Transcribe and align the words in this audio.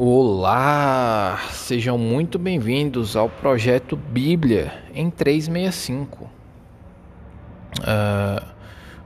Olá, 0.00 1.40
sejam 1.50 1.98
muito 1.98 2.38
bem-vindos 2.38 3.16
ao 3.16 3.28
projeto 3.28 3.96
Bíblia 3.96 4.72
em 4.94 5.10
365. 5.10 6.22
Uh, 6.22 6.30
ah, 7.82 8.44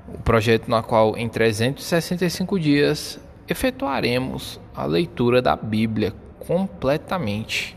o 0.06 0.18
projeto 0.18 0.68
no 0.68 0.82
qual 0.82 1.16
em 1.16 1.30
365 1.30 2.60
dias 2.60 3.18
efetuaremos 3.48 4.60
a 4.74 4.84
leitura 4.84 5.40
da 5.40 5.56
Bíblia 5.56 6.12
completamente. 6.46 7.74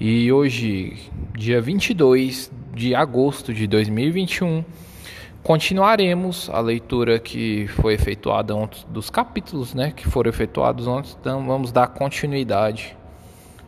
E 0.00 0.32
hoje, 0.32 1.10
dia 1.36 1.60
22 1.60 2.50
de 2.74 2.94
agosto 2.94 3.52
de 3.52 3.66
2021, 3.66 4.64
Continuaremos 5.42 6.48
a 6.50 6.60
leitura 6.60 7.18
que 7.18 7.66
foi 7.66 7.94
efetuada 7.94 8.54
ontem 8.54 8.86
dos 8.88 9.10
capítulos, 9.10 9.74
né, 9.74 9.90
que 9.90 10.06
foram 10.06 10.30
efetuados 10.30 10.86
ontem, 10.86 11.16
então 11.20 11.44
vamos 11.44 11.72
dar 11.72 11.88
continuidade 11.88 12.96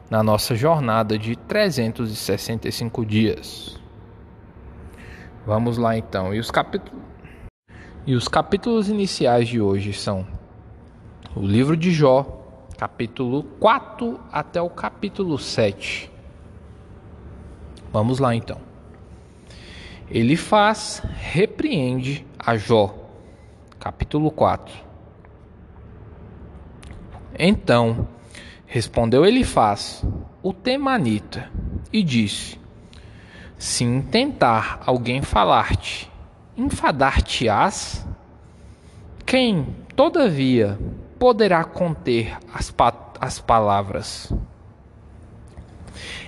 na 0.08 0.22
nossa 0.22 0.54
jornada 0.54 1.18
de 1.18 1.34
365 1.34 3.04
dias. 3.04 3.76
Vamos 5.44 5.76
lá 5.76 5.98
então. 5.98 6.32
E 6.32 6.38
os 6.38 6.48
capítulos 6.48 7.02
E 8.06 8.14
os 8.14 8.28
capítulos 8.28 8.88
iniciais 8.88 9.48
de 9.48 9.60
hoje 9.60 9.92
são 9.92 10.24
o 11.34 11.40
livro 11.40 11.76
de 11.76 11.90
Jó, 11.90 12.44
capítulo 12.78 13.42
4 13.58 14.20
até 14.30 14.62
o 14.62 14.70
capítulo 14.70 15.36
7. 15.38 16.08
Vamos 17.92 18.20
lá 18.20 18.32
então. 18.32 18.73
Ele 20.10 20.36
faz, 20.36 21.02
repreende 21.16 22.26
a 22.38 22.56
Jó. 22.56 22.94
Capítulo 23.80 24.30
4. 24.30 24.74
Então 27.38 28.06
respondeu 28.66 29.24
Elifaz, 29.24 30.04
o 30.42 30.52
temanita, 30.52 31.50
e 31.92 32.02
disse: 32.02 32.58
Se 33.56 33.82
intentar 33.82 34.80
alguém 34.84 35.22
falar-te, 35.22 36.10
enfadar-te-ás? 36.56 38.06
Quem, 39.24 39.74
todavia, 39.96 40.78
poderá 41.18 41.64
conter 41.64 42.36
as, 42.52 42.70
pa 42.70 42.92
as 43.20 43.40
palavras? 43.40 44.30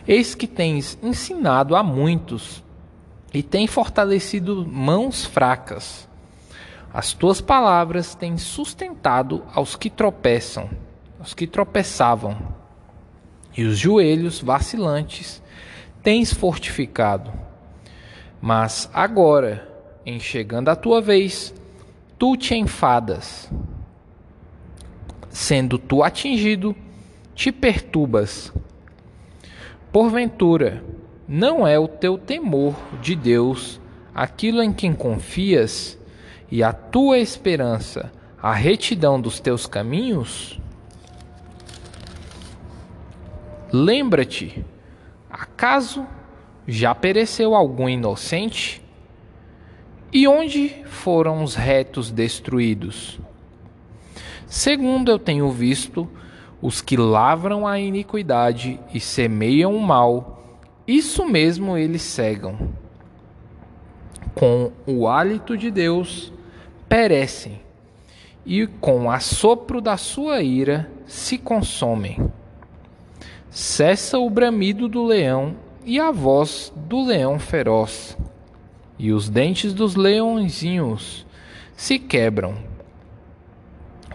Eis 0.08 0.34
que 0.34 0.46
tens 0.46 0.98
ensinado 1.02 1.76
a 1.76 1.82
muitos 1.82 2.64
e 3.32 3.42
tem 3.42 3.66
fortalecido 3.66 4.66
mãos 4.66 5.24
fracas. 5.24 6.08
As 6.92 7.12
tuas 7.12 7.40
palavras 7.40 8.14
têm 8.14 8.38
sustentado 8.38 9.44
aos 9.52 9.76
que 9.76 9.90
tropeçam, 9.90 10.70
aos 11.18 11.34
que 11.34 11.46
tropeçavam, 11.46 12.36
e 13.56 13.64
os 13.64 13.78
joelhos 13.78 14.40
vacilantes 14.40 15.42
tens 16.02 16.32
fortificado. 16.32 17.32
Mas 18.40 18.88
agora, 18.92 19.68
em 20.04 20.20
chegando 20.20 20.68
a 20.68 20.76
tua 20.76 21.00
vez, 21.00 21.54
tu 22.18 22.36
te 22.36 22.54
enfadas. 22.54 23.50
Sendo 25.28 25.78
tu 25.78 26.02
atingido, 26.02 26.74
te 27.34 27.50
perturbas. 27.52 28.52
Porventura, 29.92 30.82
não 31.28 31.66
é 31.66 31.78
o 31.78 31.88
teu 31.88 32.16
temor 32.16 32.74
de 33.00 33.16
Deus 33.16 33.80
aquilo 34.14 34.62
em 34.62 34.72
quem 34.72 34.92
confias 34.92 35.98
e 36.50 36.62
a 36.62 36.72
tua 36.72 37.18
esperança 37.18 38.12
a 38.40 38.52
retidão 38.52 39.20
dos 39.20 39.40
teus 39.40 39.66
caminhos? 39.66 40.60
Lembra-te, 43.72 44.64
acaso 45.28 46.06
já 46.66 46.94
pereceu 46.94 47.54
algum 47.54 47.88
inocente? 47.88 48.82
E 50.12 50.28
onde 50.28 50.84
foram 50.84 51.42
os 51.42 51.54
retos 51.54 52.10
destruídos? 52.10 53.18
Segundo 54.46 55.10
eu 55.10 55.18
tenho 55.18 55.50
visto, 55.50 56.08
os 56.62 56.80
que 56.80 56.96
lavram 56.96 57.66
a 57.66 57.78
iniquidade 57.80 58.78
e 58.94 59.00
semeiam 59.00 59.74
o 59.74 59.80
mal, 59.80 60.35
isso 60.86 61.24
mesmo 61.24 61.76
eles 61.76 62.02
cegam. 62.02 62.70
Com 64.34 64.70
o 64.86 65.08
hálito 65.08 65.56
de 65.56 65.70
Deus 65.70 66.32
perecem, 66.88 67.60
e 68.44 68.66
com 68.66 69.06
o 69.06 69.10
assopro 69.10 69.80
da 69.80 69.96
sua 69.96 70.42
ira 70.42 70.88
se 71.06 71.36
consomem. 71.36 72.30
Cessa 73.50 74.18
o 74.18 74.30
bramido 74.30 74.88
do 74.88 75.04
leão 75.04 75.56
e 75.84 75.98
a 75.98 76.10
voz 76.10 76.72
do 76.76 77.04
leão 77.04 77.38
feroz, 77.38 78.16
e 78.98 79.12
os 79.12 79.28
dentes 79.28 79.74
dos 79.74 79.96
leõezinhos 79.96 81.26
se 81.74 81.98
quebram. 81.98 82.54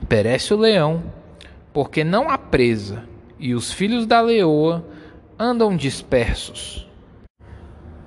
Perece 0.07 0.53
o 0.53 0.57
leão, 0.57 1.03
porque 1.73 2.03
não 2.03 2.29
há 2.29 2.37
presa, 2.37 3.03
e 3.39 3.53
os 3.53 3.73
filhos 3.73 4.05
da 4.05 4.21
leoa 4.21 4.85
andam 5.43 5.75
dispersos. 5.75 6.87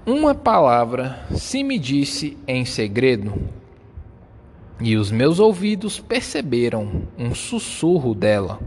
Uma 0.06 0.36
palavra 0.36 1.18
se 1.32 1.64
me 1.64 1.80
disse 1.80 2.38
em 2.46 2.64
segredo, 2.64 3.34
e 4.80 4.96
os 4.96 5.10
meus 5.10 5.40
ouvidos 5.40 5.98
perceberam 5.98 7.08
um 7.18 7.34
sussurro 7.34 8.14
dela. 8.14 8.60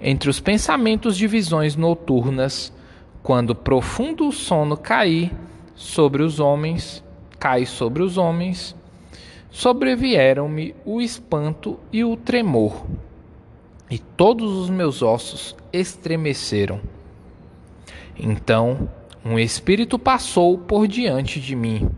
Entre 0.00 0.30
os 0.30 0.40
pensamentos 0.40 1.18
de 1.18 1.26
visões 1.26 1.76
noturnas, 1.76 2.72
quando 3.22 3.54
profundo 3.54 4.32
sono 4.32 4.74
cair 4.74 5.30
sobre 5.74 6.22
os 6.22 6.40
homens, 6.40 7.04
cai 7.38 7.66
sobre 7.66 8.02
os 8.02 8.16
homens, 8.16 8.74
sobrevieram-me 9.50 10.74
o 10.82 10.98
espanto 10.98 11.78
e 11.92 12.02
o 12.04 12.16
tremor, 12.16 12.86
e 13.90 13.98
todos 13.98 14.50
os 14.50 14.70
meus 14.70 15.02
ossos 15.02 15.54
estremeceram. 15.70 16.80
Então 18.22 18.88
um 19.24 19.38
espírito 19.38 19.98
passou 19.98 20.58
por 20.58 20.86
diante 20.86 21.40
de 21.40 21.56
mim, 21.56 21.90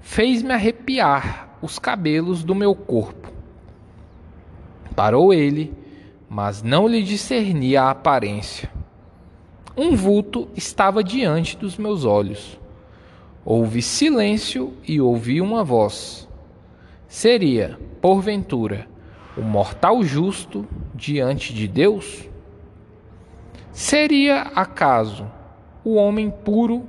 fez-me 0.00 0.52
arrepiar 0.52 1.58
os 1.62 1.78
cabelos 1.78 2.44
do 2.44 2.54
meu 2.54 2.74
corpo. 2.74 3.32
Parou 4.94 5.32
ele, 5.32 5.72
mas 6.28 6.62
não 6.62 6.86
lhe 6.86 7.02
discerni 7.02 7.76
a 7.76 7.90
aparência. 7.90 8.70
Um 9.76 9.96
vulto 9.96 10.48
estava 10.54 11.02
diante 11.02 11.56
dos 11.56 11.78
meus 11.78 12.04
olhos. 12.04 12.60
Houve 13.44 13.82
silêncio 13.82 14.74
e 14.86 15.00
ouvi 15.00 15.40
uma 15.40 15.64
voz. 15.64 16.28
Seria, 17.08 17.78
porventura, 18.00 18.86
o 19.36 19.42
mortal 19.42 20.02
justo 20.04 20.66
diante 20.94 21.52
de 21.52 21.66
Deus? 21.66 22.28
Seria 23.74 24.42
acaso 24.54 25.28
o 25.82 25.96
homem 25.96 26.30
puro 26.30 26.88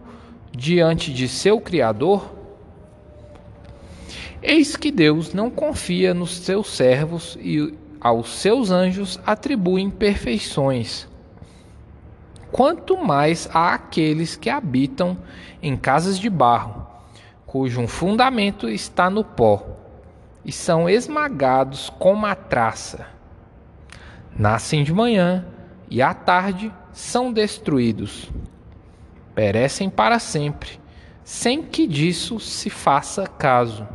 diante 0.51 1.11
de 1.11 1.27
seu 1.27 1.59
Criador? 1.59 2.31
Eis 4.39 4.75
que 4.75 4.91
Deus 4.91 5.33
não 5.33 5.49
confia 5.49 6.13
nos 6.13 6.37
seus 6.37 6.69
servos 6.69 7.35
e 7.41 7.73
aos 7.99 8.35
seus 8.35 8.69
anjos 8.69 9.19
atribui 9.25 9.81
imperfeições. 9.81 11.07
Quanto 12.51 12.95
mais 12.95 13.49
a 13.51 13.73
aqueles 13.73 14.35
que 14.35 14.51
habitam 14.51 15.17
em 15.63 15.75
casas 15.75 16.19
de 16.19 16.29
barro, 16.29 16.85
cujo 17.47 17.87
fundamento 17.87 18.69
está 18.69 19.09
no 19.09 19.23
pó, 19.23 19.65
e 20.45 20.51
são 20.51 20.87
esmagados 20.87 21.89
com 21.97 22.23
a 22.27 22.35
traça. 22.35 23.07
Nascem 24.37 24.83
de 24.83 24.93
manhã 24.93 25.43
e 25.89 26.01
à 26.01 26.13
tarde 26.13 26.71
são 26.91 27.31
destruídos. 27.31 28.29
Perecem 29.33 29.89
para 29.89 30.19
sempre, 30.19 30.79
sem 31.23 31.61
que 31.61 31.85
disso 31.85 32.39
se 32.39 32.69
faça 32.69 33.27
caso. 33.27 33.87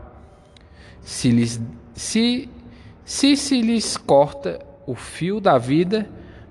Se, 1.01 1.31
lhes, 1.31 1.61
se, 1.95 2.49
se 3.05 3.37
se 3.37 3.61
lhes 3.61 3.97
corta 3.97 4.65
o 4.87 4.95
fio 4.95 5.41
da 5.41 5.57
vida, 5.57 6.09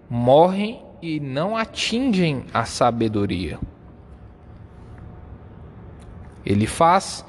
morrem 0.10 0.84
e 1.02 1.20
não 1.20 1.56
atingem 1.56 2.46
a 2.54 2.66
sabedoria. 2.66 3.60
Ele 6.46 6.66
faz, 6.66 7.24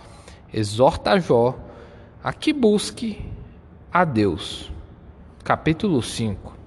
exorta 0.52 1.20
Jó 1.20 1.58
a 2.24 2.32
que 2.32 2.52
busque 2.52 3.24
a 3.92 4.04
Deus. 4.04 4.70
Capítulo 5.44 6.02
5 6.02 6.59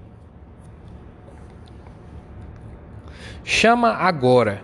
Chama 3.43 3.89
agora. 3.93 4.63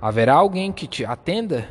Haverá 0.00 0.34
alguém 0.34 0.72
que 0.72 0.86
te 0.86 1.04
atenda? 1.04 1.68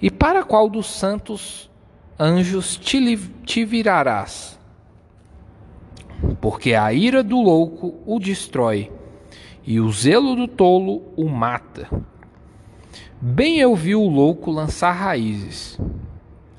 E 0.00 0.10
para 0.10 0.44
qual 0.44 0.68
dos 0.68 0.86
santos 0.86 1.70
anjos 2.18 2.76
te, 2.76 3.16
te 3.44 3.64
virarás? 3.64 4.56
porque 6.40 6.74
a 6.74 6.92
ira 6.92 7.22
do 7.22 7.40
louco 7.40 7.94
o 8.06 8.18
destrói, 8.18 8.90
e 9.64 9.80
o 9.80 9.90
zelo 9.90 10.36
do 10.36 10.46
tolo 10.46 11.02
o 11.16 11.28
mata. 11.28 11.88
Bem 13.20 13.58
eu 13.58 13.74
vi 13.74 13.94
o 13.94 14.08
louco 14.08 14.50
lançar 14.50 14.92
raízes, 14.92 15.78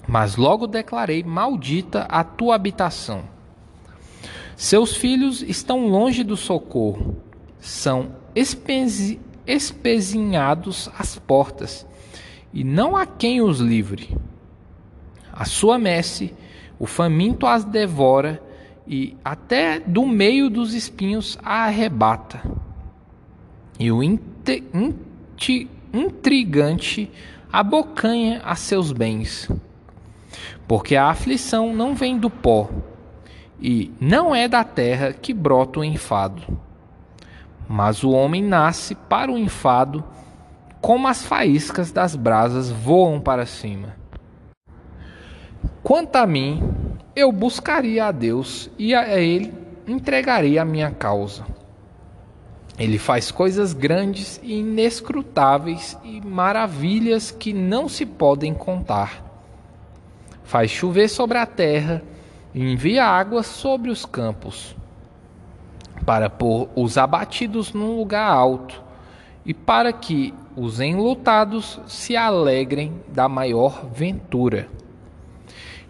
mas 0.08 0.36
logo 0.36 0.68
declarei: 0.68 1.24
Maldita 1.24 2.02
a 2.10 2.24
tua 2.24 2.56
habitação. 2.56 3.24
Seus 4.56 4.96
filhos 4.96 5.42
estão 5.42 5.88
longe 5.88 6.24
do 6.24 6.36
socorro, 6.36 7.16
são 7.68 8.16
espezi 8.34 9.20
espezinhados 9.46 10.90
às 10.98 11.20
portas, 11.20 11.86
e 12.54 12.64
não 12.64 12.96
há 12.96 13.06
quem 13.06 13.42
os 13.42 13.60
livre. 13.60 14.18
A 15.34 15.44
sua 15.44 15.78
messe, 15.78 16.34
o 16.80 16.86
faminto 16.86 17.46
as 17.46 17.66
devora, 17.66 18.42
e 18.88 19.18
até 19.24 19.80
do 19.82 20.06
meio 20.06 20.50
dos 20.50 20.74
espinhos 20.74 21.38
a 21.44 21.66
arrebata. 21.66 22.42
E 23.78 23.92
o 23.92 24.02
intrigante 25.94 27.12
abocanha 27.52 28.42
a 28.46 28.56
seus 28.56 28.94
bens. 28.94 29.52
Porque 30.68 30.96
a 30.96 31.10
aflição 31.10 31.74
não 31.76 31.94
vem 31.94 32.18
do 32.18 32.30
pó, 32.30 32.70
e 33.62 33.92
não 34.00 34.34
é 34.34 34.48
da 34.48 34.64
terra 34.64 35.12
que 35.12 35.34
brota 35.34 35.82
o 35.82 35.84
enfado. 35.84 36.67
Mas 37.68 38.04
o 38.04 38.12
homem 38.12 38.42
nasce 38.42 38.96
para 38.96 39.32
o 39.32 39.38
enfado, 39.38 40.04
como 40.80 41.08
as 41.08 41.26
faíscas 41.26 41.92
das 41.92 42.16
brasas 42.16 42.70
voam 42.70 43.20
para 43.20 43.46
cima. 43.46 43.96
Quanto 45.84 46.16
a 46.16 46.26
mim, 46.26 46.64
eu 47.16 47.32
buscaria 47.32 48.06
a 48.06 48.12
Deus 48.12 48.70
e 48.78 48.96
a 48.96 49.20
Ele 49.20 49.54
entregaria 49.86 50.62
a 50.62 50.66
minha 50.66 50.92
causa. 50.92 51.46
Ele 52.80 52.98
faz 52.98 53.32
coisas 53.32 53.74
grandes 53.74 54.40
e 54.44 54.60
inescrutáveis 54.60 55.98
e 56.04 56.22
maravilhas 56.22 57.32
que 57.32 57.52
não 57.52 57.90
se 57.90 58.06
podem 58.06 58.54
contar. 58.54 59.26
Faz 60.44 60.72
chover 60.72 61.10
sobre 61.10 61.38
a 61.38 61.46
terra 61.46 62.04
e 62.54 62.62
envia 62.62 63.04
água 63.04 63.44
sobre 63.44 63.90
os 63.90 64.06
campos 64.06 64.77
para 66.06 66.30
pôr 66.30 66.70
os 66.76 66.98
abatidos 66.98 67.74
num 67.74 67.98
lugar 67.98 68.30
alto, 68.30 68.82
e 69.46 69.54
para 69.54 69.94
que 69.94 70.34
os 70.56 70.80
enlutados 70.80 71.80
se 71.88 72.18
alegrem 72.18 73.02
da 73.08 73.30
maior 73.30 73.86
ventura. 73.94 74.68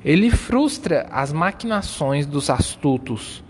Ele 0.04 0.30
frustra 0.30 1.08
as 1.12 1.34
maquinações 1.34 2.26
dos 2.26 2.50
astutos, 2.50 3.44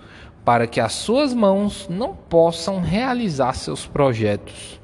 para 0.46 0.66
que 0.66 0.80
as 0.80 0.94
suas 0.94 1.34
mãos 1.34 1.88
não 1.90 2.16
possam 2.16 2.80
realizar 2.80 3.54
seus 3.54 3.86
projetos. 3.86 4.80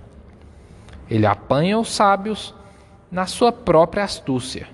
Ele 1.09 1.25
apanha 1.25 1.79
os 1.79 1.89
sábios 1.89 2.53
na 3.09 3.25
sua 3.25 3.51
própria 3.51 4.03
astúcia, 4.03 4.67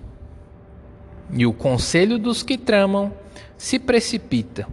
e 1.31 1.45
o 1.45 1.53
conselho 1.53 2.17
dos 2.17 2.41
que 2.41 2.57
tramam 2.57 3.13
se 3.55 3.77
precipita. 3.77 4.67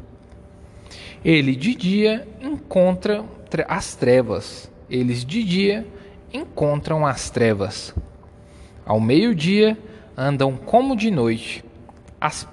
Ele 1.25 1.57
de 1.57 1.75
dia 1.75 2.29
encontra 2.41 3.25
as 3.69 3.95
trevas, 3.95 4.71
eles 4.89 5.25
de 5.25 5.43
dia 5.43 5.87
encontram 6.33 7.05
as 7.07 7.29
trevas. 7.31 7.95
Ao 8.85 9.01
meio-dia 9.01 9.79
andam 10.17 10.57
como 10.57 10.97
de 10.97 11.11
noite, 11.11 11.65
as 12.21 12.47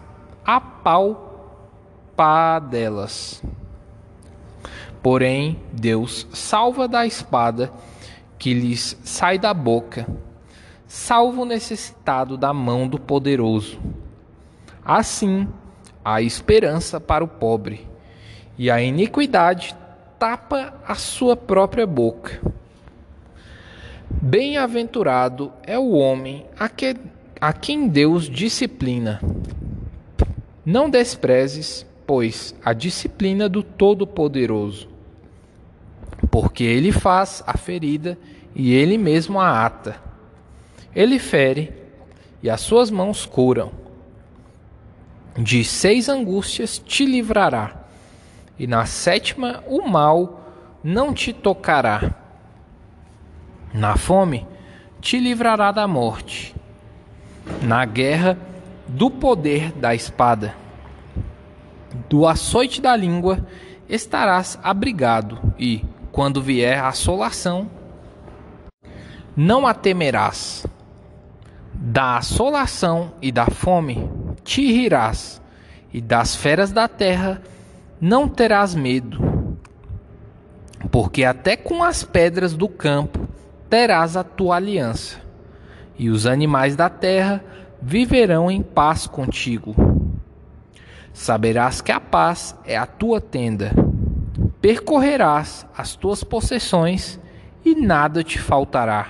apalpadelas. 0.45 3.43
Porém, 5.01 5.59
Deus 5.71 6.27
salva 6.33 6.87
da 6.87 7.05
espada 7.05 7.71
que 8.39 8.53
lhes 8.53 8.97
sai 9.03 9.37
da 9.37 9.53
boca, 9.53 10.07
salva 10.87 11.41
o 11.41 11.45
necessitado 11.45 12.37
da 12.37 12.53
mão 12.53 12.87
do 12.87 12.97
poderoso. 12.99 13.77
Assim, 14.83 15.47
há 16.03 16.21
esperança 16.21 16.99
para 16.99 17.23
o 17.23 17.27
pobre 17.27 17.92
e 18.57 18.69
a 18.69 18.81
iniquidade 18.81 19.75
tapa 20.19 20.73
a 20.87 20.95
sua 20.95 21.35
própria 21.35 21.85
boca. 21.85 22.39
Bem-aventurado 24.09 25.51
é 25.63 25.77
o 25.77 25.91
homem 25.91 26.45
a, 26.57 26.69
que, 26.69 26.95
a 27.41 27.51
quem 27.51 27.87
Deus 27.87 28.29
disciplina. 28.29 29.19
Não 30.65 30.89
desprezes, 30.89 31.85
pois, 32.05 32.55
a 32.63 32.73
disciplina 32.73 33.49
do 33.49 33.63
Todo-Poderoso, 33.63 34.87
porque 36.31 36.63
ele 36.63 36.91
faz 36.91 37.43
a 37.45 37.57
ferida 37.57 38.17
e 38.55 38.73
ele 38.73 38.97
mesmo 38.97 39.41
a 39.41 39.65
ata. 39.65 40.01
Ele 40.95 41.17
fere 41.17 41.73
e 42.41 42.49
as 42.49 42.61
suas 42.61 42.91
mãos 42.91 43.25
curam. 43.25 43.71
De 45.35 45.63
seis 45.63 46.07
angústias 46.07 46.77
te 46.77 47.05
livrará 47.05 47.82
e 48.57 48.67
na 48.67 48.85
sétima 48.85 49.63
o 49.67 49.87
mal 49.87 50.41
não 50.83 51.13
te 51.13 51.33
tocará. 51.33 52.11
Na 53.73 53.97
fome 53.97 54.45
te 55.01 55.19
livrará 55.19 55.71
da 55.71 55.87
morte, 55.87 56.55
na 57.61 57.83
guerra 57.85 58.37
do 58.87 59.09
poder 59.09 59.71
da 59.73 59.95
espada. 59.95 60.55
Do 62.09 62.27
açoite 62.27 62.81
da 62.81 62.95
língua 62.95 63.45
estarás 63.89 64.59
abrigado, 64.63 65.39
e, 65.57 65.83
quando 66.11 66.41
vier 66.41 66.79
a 66.79 66.87
assolação, 66.87 67.69
não 69.35 69.65
a 69.65 69.73
temerás. 69.73 70.65
Da 71.73 72.17
assolação 72.17 73.13
e 73.21 73.31
da 73.31 73.47
fome 73.47 74.09
te 74.43 74.71
rirás, 74.71 75.41
e 75.91 75.99
das 75.99 76.35
feras 76.35 76.71
da 76.71 76.87
terra 76.87 77.41
não 78.05 78.27
terás 78.27 78.75
medo, 78.75 79.57
porque 80.91 81.23
até 81.23 81.55
com 81.55 81.81
as 81.81 82.03
pedras 82.03 82.53
do 82.53 82.67
campo 82.67 83.29
terás 83.69 84.17
a 84.17 84.25
tua 84.25 84.57
aliança, 84.57 85.21
e 85.97 86.09
os 86.09 86.25
animais 86.25 86.75
da 86.75 86.89
terra 86.89 87.41
viverão 87.81 88.51
em 88.51 88.61
paz 88.61 89.07
contigo. 89.07 89.73
Saberás 91.13 91.79
que 91.79 91.93
a 91.93 91.99
paz 92.01 92.53
é 92.65 92.75
a 92.75 92.85
tua 92.85 93.21
tenda, 93.21 93.71
percorrerás 94.59 95.65
as 95.73 95.95
tuas 95.95 96.25
possessões 96.25 97.17
e 97.63 97.73
nada 97.73 98.21
te 98.21 98.37
faltará. 98.37 99.07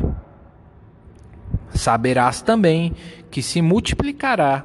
Saberás 1.69 2.43
também 2.43 2.93
que 3.31 3.41
se 3.41 3.59
multiplicará 3.59 4.63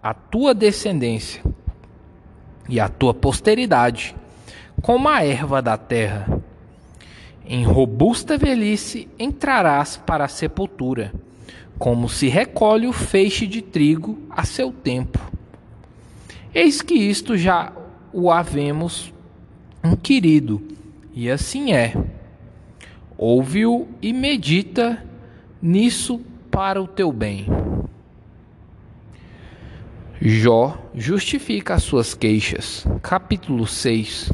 a 0.00 0.14
tua 0.14 0.54
descendência 0.54 1.42
e 2.68 2.80
a 2.80 2.88
tua 2.88 3.12
posteridade, 3.12 4.14
como 4.82 5.08
a 5.08 5.24
erva 5.24 5.60
da 5.60 5.76
terra. 5.76 6.42
Em 7.46 7.64
robusta 7.64 8.38
velhice 8.38 9.08
entrarás 9.18 9.96
para 9.96 10.24
a 10.24 10.28
sepultura, 10.28 11.12
como 11.78 12.08
se 12.08 12.28
recolhe 12.28 12.86
o 12.86 12.92
feixe 12.92 13.46
de 13.46 13.60
trigo 13.60 14.18
a 14.30 14.44
seu 14.44 14.72
tempo. 14.72 15.18
Eis 16.54 16.80
que 16.80 16.94
isto 16.94 17.36
já 17.36 17.72
o 18.12 18.30
havemos 18.30 19.12
inquirido, 19.84 20.62
e 21.12 21.30
assim 21.30 21.72
é. 21.72 21.94
Ouve-o 23.18 23.88
e 24.00 24.12
medita 24.12 25.04
nisso 25.60 26.20
para 26.50 26.80
o 26.80 26.86
teu 26.86 27.12
bem. 27.12 27.46
Jó 30.26 30.78
justifica 30.94 31.74
as 31.74 31.82
suas 31.82 32.14
queixas. 32.14 32.86
Capítulo 33.02 33.66
6. 33.66 34.32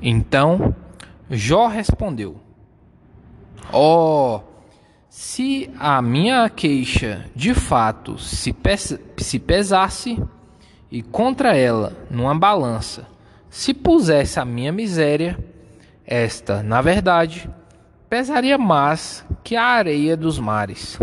Então 0.00 0.74
Jó 1.28 1.66
respondeu: 1.66 2.40
oh, 3.70 4.40
se 5.06 5.70
a 5.78 6.00
minha 6.00 6.48
queixa 6.48 7.26
de 7.36 7.52
fato 7.52 8.16
se, 8.18 8.54
pes 8.54 8.98
se 9.18 9.38
pesasse 9.38 10.18
e 10.90 11.02
contra 11.02 11.54
ela 11.54 11.92
numa 12.10 12.34
balança 12.34 13.06
se 13.50 13.74
pusesse 13.74 14.40
a 14.40 14.46
minha 14.46 14.72
miséria, 14.72 15.38
esta, 16.06 16.62
na 16.62 16.80
verdade, 16.80 17.50
pesaria 18.08 18.56
mais 18.56 19.22
que 19.44 19.56
a 19.56 19.62
areia 19.62 20.16
dos 20.16 20.38
mares. 20.38 20.98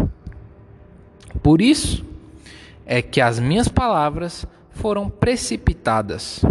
Por 1.42 1.62
isso 1.62 2.06
é 2.86 3.02
que 3.02 3.20
as 3.20 3.40
minhas 3.40 3.68
palavras 3.68 4.46
foram 4.72 5.10
precipitadas, 5.10 6.42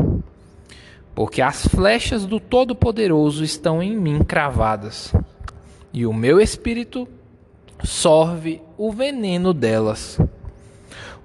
porque 1.15 1.41
as 1.43 1.67
flechas 1.67 2.27
do 2.27 2.41
Todo-Poderoso 2.41 3.45
estão 3.45 3.83
em 3.83 3.97
mim 3.97 4.23
cravadas, 4.23 5.13
e 5.93 6.07
o 6.07 6.13
meu 6.13 6.41
espírito 6.41 7.09
sorve 7.85 8.61
o 8.77 8.93
veneno 8.93 9.53
delas. 9.53 10.19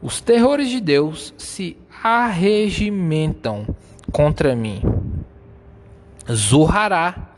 Os 0.02 0.22
terrores 0.22 0.70
de 0.70 0.80
Deus 0.80 1.34
se 1.38 1.78
arregimentam 2.04 3.66
contra 4.12 4.56
mim. 4.56 4.82
Zurrará. 6.32 7.30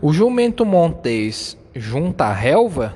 O 0.00 0.12
jumento 0.12 0.64
montês 0.64 1.56
junta 1.74 2.26
a 2.26 2.32
relva? 2.32 2.92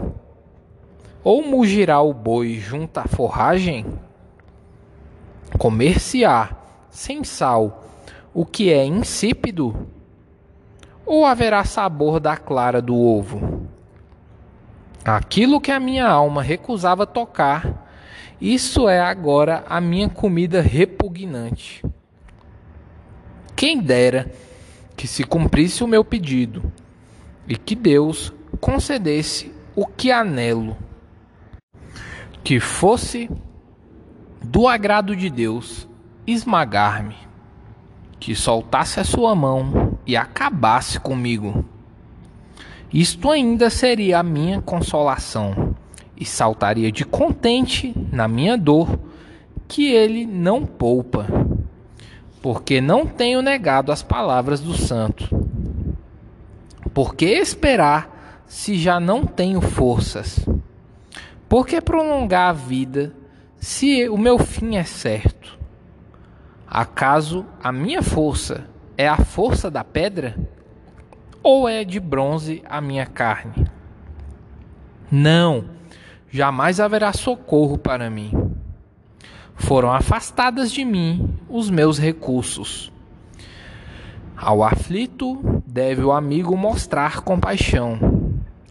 Ou 1.24 1.42
mugirá 1.44 2.00
o 2.00 2.14
boi 2.14 2.54
junto 2.54 2.98
à 2.98 3.04
forragem? 3.04 3.84
Comer-se-á, 5.58 6.50
sem 6.90 7.24
sal, 7.24 7.84
o 8.32 8.46
que 8.46 8.72
é 8.72 8.84
insípido? 8.84 9.88
Ou 11.04 11.26
haverá 11.26 11.64
sabor 11.64 12.20
da 12.20 12.36
clara 12.36 12.80
do 12.80 12.96
ovo? 12.96 13.66
Aquilo 15.04 15.60
que 15.60 15.72
a 15.72 15.80
minha 15.80 16.06
alma 16.06 16.42
recusava 16.42 17.06
tocar, 17.06 17.88
isso 18.40 18.88
é 18.88 19.00
agora 19.00 19.64
a 19.68 19.80
minha 19.80 20.08
comida 20.08 20.60
repugnante. 20.60 21.82
Quem 23.56 23.80
dera 23.80 24.30
que 24.96 25.08
se 25.08 25.24
cumprisse 25.24 25.82
o 25.82 25.88
meu 25.88 26.04
pedido 26.04 26.72
e 27.48 27.56
que 27.56 27.74
Deus 27.74 28.32
concedesse 28.60 29.52
o 29.74 29.84
que 29.84 30.12
anelo 30.12 30.76
que 32.42 32.60
fosse 32.60 33.30
do 34.42 34.66
agrado 34.66 35.14
de 35.14 35.28
Deus 35.28 35.88
esmagar-me, 36.26 37.16
que 38.20 38.34
soltasse 38.34 39.00
a 39.00 39.04
sua 39.04 39.34
mão 39.34 39.98
e 40.06 40.16
acabasse 40.16 40.98
comigo. 41.00 41.64
Isto 42.92 43.30
ainda 43.30 43.68
seria 43.68 44.18
a 44.18 44.22
minha 44.22 44.60
consolação, 44.62 45.74
e 46.16 46.24
saltaria 46.24 46.90
de 46.90 47.04
contente 47.04 47.94
na 48.10 48.26
minha 48.26 48.56
dor, 48.56 48.98
que 49.68 49.92
ele 49.92 50.26
não 50.26 50.64
poupa, 50.66 51.26
porque 52.42 52.80
não 52.80 53.06
tenho 53.06 53.42
negado 53.42 53.92
as 53.92 54.02
palavras 54.02 54.60
do 54.60 54.74
santo. 54.74 55.28
Por 56.92 57.14
que 57.14 57.26
esperar 57.26 58.42
se 58.46 58.76
já 58.76 58.98
não 58.98 59.24
tenho 59.24 59.60
forças? 59.60 60.44
Por 61.48 61.66
que 61.66 61.80
prolongar 61.80 62.50
a 62.50 62.52
vida 62.52 63.14
se 63.58 64.06
o 64.10 64.18
meu 64.18 64.38
fim 64.38 64.76
é 64.76 64.84
certo? 64.84 65.58
Acaso 66.66 67.46
a 67.64 67.72
minha 67.72 68.02
força 68.02 68.66
é 68.98 69.08
a 69.08 69.16
força 69.16 69.70
da 69.70 69.82
pedra? 69.82 70.36
Ou 71.42 71.66
é 71.66 71.84
de 71.84 71.98
bronze 71.98 72.62
a 72.68 72.82
minha 72.82 73.06
carne? 73.06 73.66
Não, 75.10 75.64
jamais 76.30 76.80
haverá 76.80 77.14
socorro 77.14 77.78
para 77.78 78.10
mim. 78.10 78.30
Foram 79.54 79.90
afastadas 79.90 80.70
de 80.70 80.84
mim 80.84 81.34
os 81.48 81.70
meus 81.70 81.98
recursos. 81.98 82.92
Ao 84.36 84.62
aflito, 84.62 85.62
deve 85.66 86.04
o 86.04 86.12
amigo 86.12 86.54
mostrar 86.58 87.22
compaixão 87.22 88.17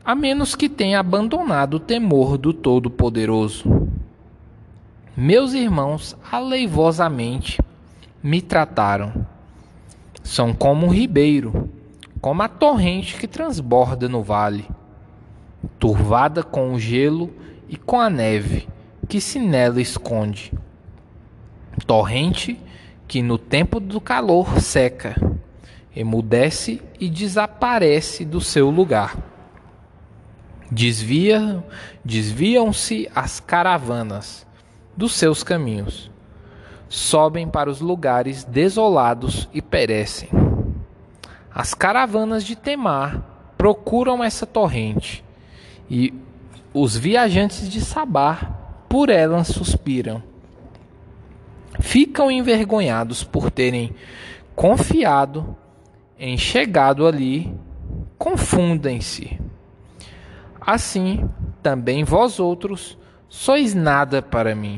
a 0.07 0.15
menos 0.15 0.55
que 0.55 0.69
tenha 0.69 1.01
abandonado 1.01 1.73
o 1.73 1.79
temor 1.81 2.37
do 2.37 2.53
Todo-Poderoso. 2.53 3.89
Meus 5.17 5.51
irmãos 5.51 6.15
aleivosamente 6.31 7.59
me 8.23 8.41
trataram. 8.41 9.27
São 10.23 10.53
como 10.53 10.85
um 10.85 10.89
ribeiro, 10.89 11.69
como 12.21 12.41
a 12.41 12.47
torrente 12.47 13.17
que 13.17 13.27
transborda 13.27 14.07
no 14.07 14.23
vale, 14.23 14.65
turvada 15.77 16.41
com 16.41 16.71
o 16.71 16.79
gelo 16.79 17.29
e 17.67 17.75
com 17.75 17.99
a 17.99 18.09
neve 18.09 18.65
que 19.09 19.19
se 19.19 19.39
nela 19.39 19.81
esconde. 19.81 20.53
Torrente 21.85 22.57
que 23.09 23.21
no 23.21 23.37
tempo 23.37 23.77
do 23.77 23.99
calor 23.99 24.61
seca, 24.61 25.17
emudece 25.93 26.81
e 26.97 27.09
desaparece 27.09 28.23
do 28.23 28.39
seu 28.39 28.69
lugar. 28.69 29.35
Desvia, 30.69 31.63
desviam-se 32.03 33.09
as 33.15 33.39
caravanas 33.39 34.45
dos 34.97 35.13
seus 35.13 35.41
caminhos, 35.41 36.11
sobem 36.89 37.47
para 37.47 37.69
os 37.69 37.79
lugares 37.79 38.43
desolados 38.43 39.47
e 39.53 39.61
perecem. 39.61 40.29
As 41.55 41.73
caravanas 41.73 42.43
de 42.43 42.55
Temar 42.55 43.23
procuram 43.57 44.21
essa 44.21 44.45
torrente, 44.45 45.23
e 45.89 46.13
os 46.73 46.97
viajantes 46.97 47.69
de 47.69 47.79
Sabá 47.79 48.35
por 48.89 49.09
ela 49.09 49.45
suspiram. 49.45 50.21
Ficam 51.79 52.29
envergonhados 52.29 53.23
por 53.23 53.49
terem 53.49 53.95
confiado 54.53 55.55
em 56.19 56.37
chegado 56.37 57.07
ali, 57.07 57.55
confundem-se 58.17 59.46
Assim, 60.67 61.29
também 61.63 62.03
vós 62.03 62.41
outros 62.41 62.97
sois 63.29 63.73
nada 63.73 64.21
para 64.21 64.53
mim. 64.53 64.77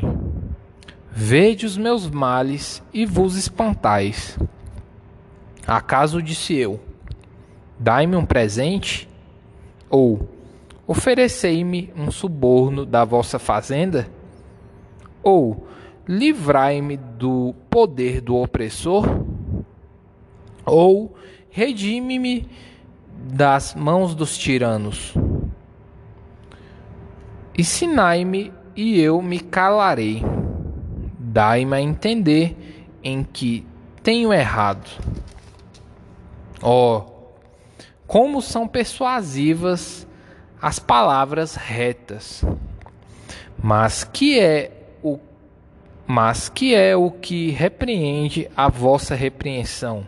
Vede 1.12 1.66
os 1.66 1.76
meus 1.76 2.08
males 2.08 2.84
e 2.94 3.08
vos 3.08 3.36
espantais. 3.36 4.38
Acaso 5.66 6.22
disse 6.22 6.54
eu: 6.56 6.80
Dai-me 7.80 8.16
um 8.16 8.24
presente? 8.24 9.10
Ou 9.90 10.30
oferecei-me 10.86 11.92
um 11.98 12.12
suborno 12.12 12.86
da 12.86 13.04
vossa 13.04 13.40
fazenda? 13.40 14.08
Ou 15.24 15.68
livrai-me 16.08 16.98
do 16.98 17.56
poder 17.68 18.22
do 18.22 18.36
opressor? 18.36 19.06
Ou 20.64 21.16
redime-me 21.50 22.48
das 23.34 23.74
mãos 23.74 24.14
dos 24.14 24.38
tiranos? 24.38 25.16
Ensinai-me 27.60 28.54
e 28.74 29.02
eu 29.02 29.22
me 29.22 29.38
calarei. 29.38 30.24
Dai-me 31.20 31.76
a 31.76 31.82
entender 31.82 32.88
em 33.04 33.22
que 33.22 33.68
tenho 34.02 34.32
errado. 34.32 34.90
Oh, 36.64 37.04
como 38.08 38.42
são 38.42 38.66
persuasivas 38.66 40.08
as 40.62 40.80
palavras 40.80 41.56
retas. 41.56 42.46
Mas 43.62 44.06
que 44.06 44.40
é 44.40 44.72
o 45.04 45.20
mas 46.08 46.48
que 46.48 46.74
é 46.74 46.96
o 46.96 47.12
que 47.12 47.52
repreende 47.52 48.50
a 48.56 48.70
vossa 48.70 49.16
repreensão? 49.16 50.06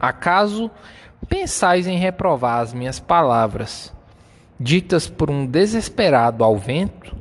Acaso 0.00 0.70
pensais 1.28 1.86
em 1.86 1.98
reprovar 1.98 2.60
as 2.60 2.72
minhas 2.72 2.98
palavras? 2.98 3.93
Ditas 4.64 5.06
por 5.10 5.30
um 5.30 5.44
desesperado 5.44 6.42
ao 6.42 6.56
vento? 6.56 7.14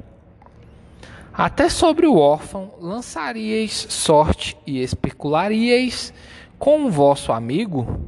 Até 1.34 1.68
sobre 1.68 2.08
o 2.08 2.18
órfão 2.18 2.72
lançaríeis 2.80 3.86
sorte 3.90 4.58
e 4.66 4.82
especularíeis 4.82 6.14
com 6.58 6.86
o 6.86 6.90
vosso 6.90 7.34
amigo? 7.34 8.00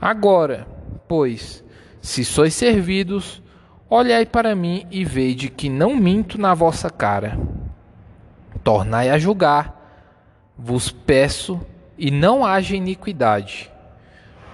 Agora, 0.00 0.66
pois, 1.06 1.62
se 2.00 2.24
sois 2.24 2.54
servidos, 2.54 3.42
olhai 3.90 4.24
para 4.24 4.56
mim 4.56 4.86
e 4.90 5.04
vede 5.04 5.50
que 5.50 5.68
não 5.68 5.94
minto 5.94 6.40
na 6.40 6.54
vossa 6.54 6.88
cara. 6.88 7.38
Tornai 8.64 9.10
a 9.10 9.18
julgar, 9.18 9.76
vos 10.56 10.90
peço, 10.90 11.60
e 11.98 12.10
não 12.10 12.46
haja 12.46 12.74
iniquidade. 12.74 13.70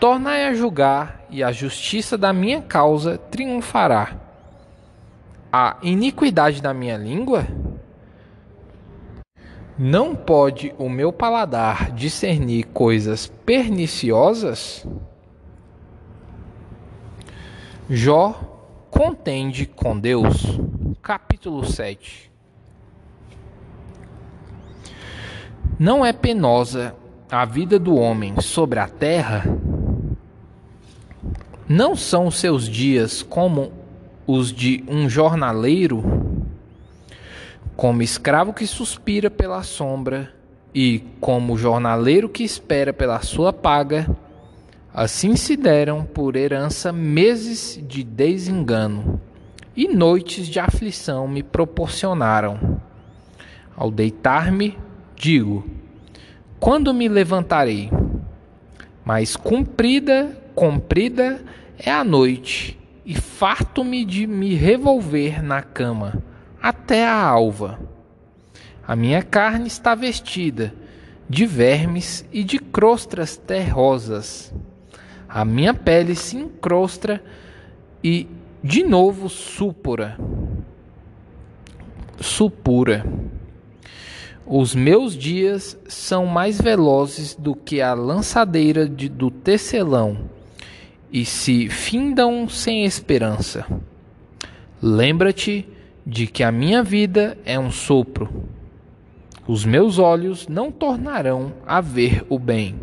Tornai 0.05 0.45
a 0.45 0.53
julgar, 0.53 1.25
e 1.31 1.43
a 1.43 1.51
justiça 1.51 2.19
da 2.19 2.31
minha 2.31 2.61
causa 2.61 3.17
triunfará. 3.17 4.15
A 5.51 5.79
iniquidade 5.83 6.61
da 6.61 6.75
minha 6.75 6.99
língua? 6.99 7.47
Não 9.79 10.15
pode 10.15 10.75
o 10.77 10.91
meu 10.91 11.11
paladar 11.11 11.91
discernir 11.91 12.65
coisas 12.65 13.29
perniciosas? 13.47 14.87
Jó 17.89 18.33
contende 18.91 19.65
com 19.65 19.99
Deus. 19.99 20.61
Capítulo 21.01 21.65
7. 21.65 22.31
Não 25.79 26.05
é 26.05 26.13
penosa 26.13 26.95
a 27.31 27.47
vida 27.47 27.79
do 27.79 27.97
homem 27.97 28.39
sobre 28.43 28.79
a 28.79 28.87
terra? 28.87 29.45
Não 31.69 31.97
são 31.97 32.31
seus 32.31 32.69
dias 32.69 33.23
como 33.23 33.73
os 34.27 34.53
de 34.53 34.85
um 34.87 35.09
jornaleiro, 35.09 36.05
como 37.75 38.03
escravo 38.03 38.53
que 38.53 38.67
suspira 38.67 39.31
pela 39.31 39.63
sombra 39.63 40.31
e 40.75 41.03
como 41.21 41.57
jornaleiro 41.57 42.29
que 42.29 42.45
espera 42.45 42.93
pela 42.93 43.23
sua 43.23 43.51
paga, 43.51 44.07
assim 44.93 45.37
se 45.37 45.57
deram 45.57 46.05
por 46.05 46.37
herança 46.37 46.93
meses 46.93 47.81
de 47.89 48.05
desengano 48.05 49.19
e 49.75 49.89
noites 49.89 50.47
de 50.47 50.61
aflição 50.61 51.27
me 51.27 51.43
proporcionaram. 51.43 52.79
Ao 53.75 53.91
deitar-me, 53.91 54.77
digo: 55.17 55.65
Quando 56.61 56.93
me 56.93 57.09
levantarei? 57.09 57.91
Mas 59.03 59.35
cumprida, 59.35 60.44
comprida 60.55 61.43
é 61.79 61.91
a 61.91 62.05
noite, 62.05 62.79
e 63.05 63.15
farto-me 63.15 64.05
de 64.05 64.27
me 64.27 64.55
revolver 64.55 65.43
na 65.43 65.61
cama 65.61 66.23
até 66.63 67.07
a 67.07 67.21
alva. 67.21 67.79
A 68.87 68.97
minha 68.97 69.23
carne 69.23 69.67
está 69.67 69.95
vestida 69.95 70.73
de 71.29 71.45
vermes 71.45 72.25
e 72.33 72.43
de 72.43 72.59
crostras 72.59 73.37
terrosas. 73.37 74.53
A 75.29 75.45
minha 75.45 75.75
pele 75.75 76.15
se 76.15 76.37
encrostra 76.37 77.23
e 78.03 78.27
de 78.63 78.83
novo 78.83 79.29
supura. 79.29 80.17
Supura. 82.19 83.05
Os 84.47 84.75
meus 84.75 85.17
dias 85.17 85.79
são 85.89 86.27
mais 86.27 86.61
velozes 86.61 87.35
do 87.35 87.55
que 87.55 87.81
a 87.81 87.95
lançadeira 87.95 88.89
de, 88.89 89.09
do 89.09 89.31
tecelão 89.31 90.34
e 91.15 91.25
se 91.25 91.69
findam 91.69 92.49
sem 92.49 92.85
esperança. 92.85 93.65
Lembra-te 94.83 95.69
de 96.05 96.27
que 96.27 96.43
a 96.43 96.51
minha 96.51 96.83
vida 96.83 97.39
é 97.45 97.59
um 97.59 97.71
sopro. 97.71 98.29
Os 99.47 99.65
meus 99.65 100.01
olhos 100.01 100.49
não 100.49 100.73
tornarão 100.73 101.53
a 101.65 101.81
ver 101.81 102.27
o 102.29 102.39
bem. 102.39 102.75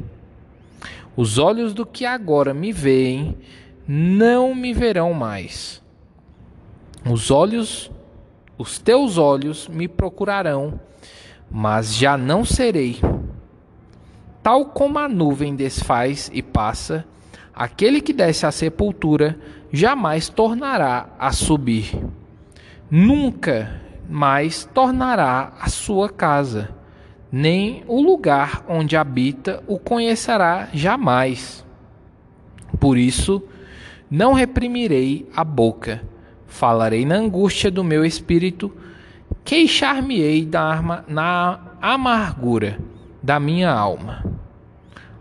Os 1.17 1.37
olhos 1.37 1.73
do 1.73 1.85
que 1.85 2.05
agora 2.05 2.53
me 2.53 2.71
veem 2.71 3.37
não 3.85 4.55
me 4.55 4.73
verão 4.73 5.13
mais. 5.13 5.83
Os 7.05 7.29
olhos, 7.29 7.91
os 8.57 8.79
teus 8.79 9.17
olhos 9.17 9.67
me 9.67 9.89
procurarão 9.89 10.79
mas 11.51 11.95
já 11.95 12.17
não 12.17 12.45
serei. 12.45 12.97
Tal 14.41 14.65
como 14.67 14.97
a 14.97 15.09
nuvem 15.09 15.53
desfaz 15.53 16.31
e 16.33 16.41
passa, 16.41 17.05
aquele 17.53 18.01
que 18.01 18.13
desce 18.13 18.45
à 18.45 18.51
sepultura 18.51 19.37
jamais 19.71 20.29
tornará 20.29 21.09
a 21.19 21.31
subir. 21.31 21.91
Nunca 22.89 23.81
mais 24.09 24.65
tornará 24.73 25.53
a 25.59 25.69
sua 25.69 26.09
casa, 26.09 26.69
nem 27.31 27.83
o 27.87 28.01
lugar 28.01 28.65
onde 28.67 28.97
habita 28.97 29.63
o 29.67 29.79
conhecerá 29.79 30.67
jamais. 30.73 31.65
Por 32.79 32.97
isso, 32.97 33.41
não 34.09 34.33
reprimirei 34.33 35.29
a 35.33 35.43
boca, 35.43 36.01
falarei 36.47 37.05
na 37.05 37.15
angústia 37.15 37.71
do 37.71 37.83
meu 37.83 38.03
espírito 38.03 38.71
queixar-me-ei 39.43 40.47
na 41.07 41.59
amargura 41.81 42.77
da 43.23 43.39
minha 43.39 43.71
alma. 43.71 44.25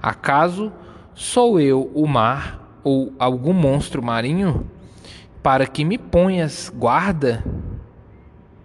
Acaso 0.03 0.73
sou 1.21 1.61
eu 1.61 1.91
o 1.95 2.07
mar 2.07 2.81
ou 2.83 3.13
algum 3.19 3.53
monstro 3.53 4.03
marinho 4.03 4.67
para 5.43 5.67
que 5.67 5.85
me 5.85 5.99
ponhas 5.99 6.73
guarda? 6.75 7.45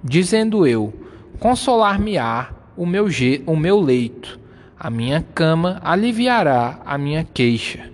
Dizendo 0.01 0.65
eu, 0.65 0.93
consolar-me-á 1.37 2.51
o 2.77 2.85
meu, 2.85 3.07
o 3.45 3.57
meu 3.57 3.81
leito, 3.81 4.39
a 4.79 4.89
minha 4.89 5.21
cama 5.21 5.81
aliviará 5.83 6.79
a 6.85 6.97
minha 6.97 7.25
queixa. 7.25 7.91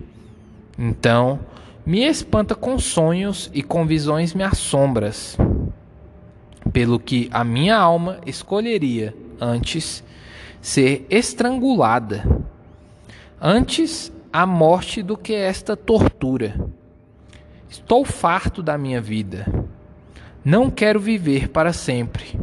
Então 0.78 1.40
me 1.84 2.04
espanta 2.04 2.54
com 2.54 2.78
sonhos 2.78 3.50
e 3.52 3.64
com 3.64 3.84
visões 3.84 4.32
me 4.32 4.44
assombras 4.44 5.36
pelo 6.72 7.00
que 7.00 7.28
a 7.32 7.42
minha 7.42 7.76
alma 7.76 8.20
escolheria 8.24 9.12
antes 9.40 10.04
ser 10.60 11.04
estrangulada, 11.10 12.24
antes 13.40 14.12
a 14.32 14.46
morte 14.46 15.02
do 15.02 15.16
que 15.16 15.34
esta 15.34 15.76
tortura. 15.76 16.54
Estou 17.68 18.04
farto 18.04 18.62
da 18.62 18.78
minha 18.78 19.00
vida. 19.00 19.46
Não 20.44 20.70
quero 20.70 20.98
viver 20.98 21.48
para 21.48 21.72
sempre. 21.72 22.38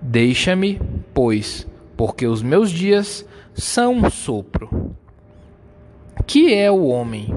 Deixa-me, 0.00 0.80
pois, 1.12 1.66
porque 1.96 2.26
os 2.26 2.42
meus 2.42 2.70
dias 2.70 3.26
são 3.52 3.94
um 3.94 4.10
sopro. 4.10 4.94
Que 6.26 6.54
é 6.54 6.70
o 6.70 6.86
homem, 6.86 7.34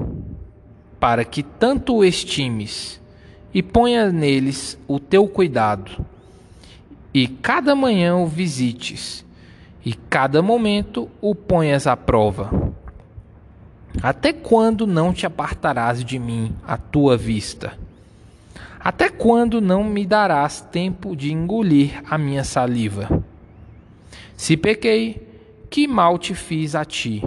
para 0.98 1.24
que 1.24 1.42
tanto 1.42 1.96
o 1.96 2.04
estimes? 2.04 2.98
e 3.52 3.62
ponha 3.62 4.12
neles 4.12 4.78
o 4.86 5.00
teu 5.00 5.26
cuidado, 5.26 6.04
e 7.12 7.26
cada 7.26 7.74
manhã 7.74 8.16
o 8.16 8.26
visites, 8.26 9.24
e 9.84 9.94
cada 9.94 10.42
momento 10.42 11.08
o 11.20 11.34
ponhas 11.34 11.86
à 11.86 11.96
prova. 11.96 12.67
Até 14.02 14.32
quando 14.32 14.86
não 14.86 15.12
te 15.12 15.26
apartarás 15.26 16.04
de 16.04 16.18
mim 16.18 16.54
a 16.66 16.76
tua 16.76 17.16
vista? 17.16 17.78
Até 18.78 19.08
quando 19.08 19.60
não 19.60 19.82
me 19.84 20.06
darás 20.06 20.60
tempo 20.60 21.16
de 21.16 21.32
engolir 21.32 22.02
a 22.08 22.16
minha 22.16 22.44
saliva? 22.44 23.22
Se 24.36 24.56
pequei, 24.56 25.26
que 25.68 25.86
mal 25.86 26.18
te 26.18 26.34
fiz 26.34 26.74
a 26.74 26.84
ti, 26.84 27.22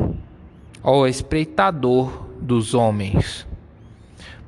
ó 0.82 1.06
espreitador 1.06 2.28
dos 2.40 2.74
homens? 2.74 3.46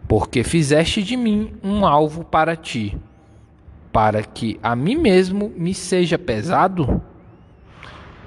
porque 0.07 0.43
fizeste 0.43 1.01
de 1.01 1.17
mim 1.17 1.53
um 1.63 1.85
alvo 1.85 2.23
para 2.23 2.55
ti, 2.55 2.95
para 3.91 4.23
que 4.23 4.59
a 4.61 4.75
mim 4.75 4.95
mesmo 4.95 5.51
me 5.55 5.73
seja 5.73 6.19
pesado? 6.19 7.01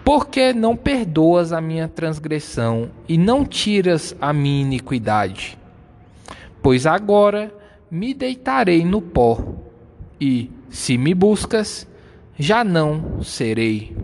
Porque 0.07 0.53
não 0.53 0.77
perdoas 0.77 1.53
a 1.53 1.61
minha 1.61 1.89
transgressão 1.89 2.93
e 3.09 3.19
não 3.19 3.45
tiras 3.45 4.15
a 4.21 4.33
minha 4.33 4.63
iniquidade? 4.63 5.59
Pois 6.63 6.87
agora 6.87 7.53
me 7.91 8.15
deitarei 8.15 8.85
no 8.85 9.03
pó, 9.03 9.37
e, 10.21 10.49
se 10.71 10.97
me 10.97 11.13
buscas, 11.13 11.89
já 12.39 12.63
não 12.63 13.21
serei. 13.21 13.97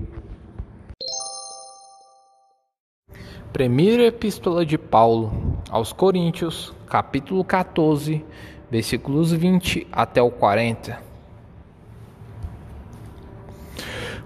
Primeira 3.52 4.02
Epístola 4.06 4.66
de 4.66 4.76
Paulo 4.76 5.62
aos 5.70 5.92
Coríntios, 5.92 6.74
capítulo 6.88 7.44
14, 7.44 8.24
versículos 8.68 9.30
20 9.30 9.86
até 9.92 10.20
o 10.20 10.32
40. 10.32 11.11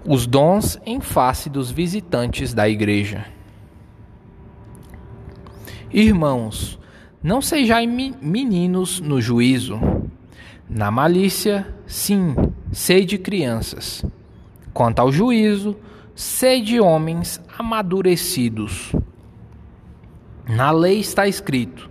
Os 0.09 0.27
dons 0.27 0.79
em 0.87 1.01
face 1.01 1.51
dos 1.51 1.71
visitantes 1.71 2.55
da 2.55 2.69
igreja. 2.69 3.27
Irmãos, 5.93 6.79
não 7.23 7.41
sejais 7.41 7.89
meninos 8.21 9.01
no 9.01 9.21
juízo. 9.21 9.81
Na 10.69 10.91
malícia, 10.91 11.67
sim, 11.87 12.35
sede 12.71 13.19
crianças. 13.19 14.05
Quanto 14.73 15.01
ao 15.01 15.11
juízo, 15.11 15.77
sede 16.15 16.81
homens 16.81 17.41
amadurecidos 17.59 18.93
na 20.49 20.71
lei 20.71 21.01
está 21.01 21.27
escrito: 21.27 21.91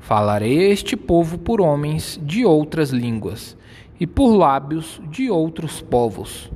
Falarei 0.00 0.72
este 0.72 0.96
povo 0.96 1.38
por 1.38 1.60
homens 1.60 2.20
de 2.20 2.44
outras 2.44 2.90
línguas 2.90 3.56
e 4.00 4.06
por 4.06 4.34
lábios 4.34 5.00
de 5.08 5.30
outros 5.30 5.80
povos, 5.80 6.50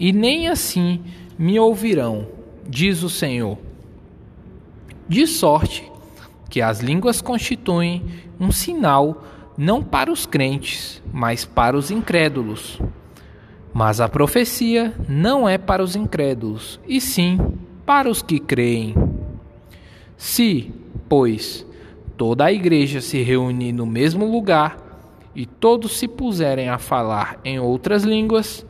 e 0.00 0.14
nem 0.14 0.48
assim 0.48 1.02
me 1.38 1.60
ouvirão, 1.60 2.26
diz 2.66 3.02
o 3.02 3.10
Senhor. 3.10 3.58
De 5.06 5.26
sorte 5.26 5.90
que 6.48 6.62
as 6.62 6.80
línguas 6.80 7.20
constituem 7.20 8.02
um 8.40 8.50
sinal 8.50 9.22
não 9.58 9.82
para 9.82 10.10
os 10.10 10.24
crentes, 10.24 11.02
mas 11.12 11.44
para 11.44 11.76
os 11.76 11.90
incrédulos. 11.90 12.80
Mas 13.74 14.00
a 14.00 14.08
profecia 14.08 14.94
não 15.06 15.46
é 15.46 15.58
para 15.58 15.82
os 15.82 15.94
incrédulos, 15.94 16.80
e 16.88 16.98
sim 16.98 17.38
para 17.84 18.08
os 18.08 18.22
que 18.22 18.40
creem. 18.40 18.94
Se, 20.16 20.72
pois, 21.08 21.66
toda 22.16 22.46
a 22.46 22.52
igreja 22.52 23.00
se 23.00 23.22
reunir 23.22 23.72
no 23.72 23.84
mesmo 23.84 24.24
lugar 24.24 24.78
e 25.34 25.44
todos 25.44 25.98
se 25.98 26.08
puserem 26.08 26.68
a 26.68 26.78
falar 26.78 27.38
em 27.44 27.60
outras 27.60 28.02
línguas, 28.02 28.66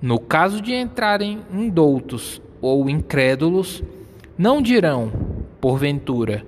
no 0.00 0.18
caso 0.18 0.60
de 0.60 0.74
entrarem 0.74 1.40
indoutos 1.52 2.40
ou 2.60 2.88
incrédulos, 2.88 3.82
não 4.36 4.60
dirão, 4.60 5.10
porventura, 5.60 6.44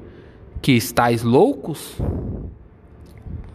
que 0.60 0.72
estáis 0.72 1.22
loucos? 1.22 1.96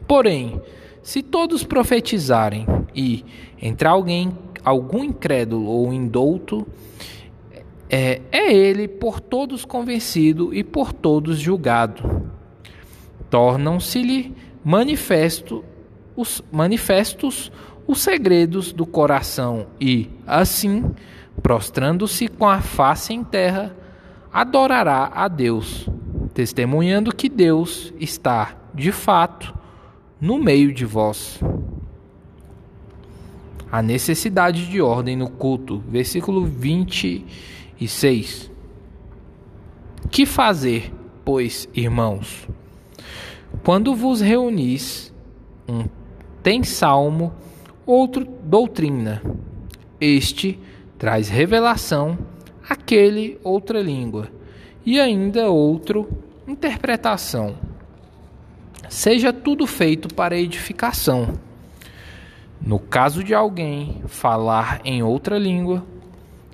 Porém, 0.08 0.62
se 1.02 1.22
todos 1.22 1.64
profetizarem 1.64 2.66
e 2.96 3.26
entre 3.62 3.88
alguém 3.88 4.32
algum 4.64 5.04
incrédulo 5.04 5.66
ou 5.66 5.94
indouto 5.94 6.66
é, 7.90 8.22
é 8.32 8.52
ele 8.52 8.88
por 8.88 9.20
todos 9.20 9.66
convencido 9.66 10.54
e 10.54 10.64
por 10.64 10.92
todos 10.94 11.38
julgado. 11.38 12.32
Tornam-se-lhe 13.30 14.34
manifesto, 14.64 15.64
os, 16.16 16.42
manifestos 16.52 17.52
os 17.86 18.02
segredos 18.02 18.72
do 18.72 18.86
coração 18.86 19.68
e, 19.80 20.10
assim, 20.26 20.92
prostrando-se 21.42 22.28
com 22.28 22.48
a 22.48 22.62
face 22.62 23.14
em 23.14 23.24
terra, 23.24 23.76
adorará 24.32 25.12
a 25.14 25.28
Deus, 25.28 25.88
testemunhando 26.34 27.14
que 27.14 27.30
Deus 27.30 27.94
está, 28.00 28.56
de 28.74 28.92
fato, 28.92 29.54
no 30.20 30.40
meio 30.40 30.74
de 30.74 30.86
vós. 30.86 31.40
A 33.72 33.82
necessidade 33.82 34.68
de 34.68 34.82
ordem 34.82 35.16
no 35.16 35.30
culto, 35.30 35.84
versículo 35.88 36.46
26. 36.46 38.52
Que 40.10 40.26
fazer, 40.26 40.94
pois, 41.26 41.68
irmãos? 41.74 42.48
Quando 43.64 43.96
vos 43.96 44.22
reunis, 44.22 45.12
um 45.68 45.86
tem 46.44 46.62
salmo, 46.62 47.34
outro 47.86 48.26
doutrina. 48.44 49.22
Este 50.00 50.60
traz 50.98 51.30
revelação, 51.30 52.18
aquele 52.68 53.38
outra 53.44 53.82
língua, 53.82 54.30
e 54.86 55.00
ainda 55.00 55.50
outro 55.50 56.10
interpretação. 56.48 57.56
Seja 58.90 59.34
tudo 59.34 59.66
feito 59.66 60.14
para 60.14 60.38
edificação. 60.38 61.34
No 62.62 62.80
caso 62.80 63.24
de 63.24 63.34
alguém 63.34 64.02
falar 64.08 64.82
em 64.86 65.04
outra 65.04 65.38
língua, 65.38 65.84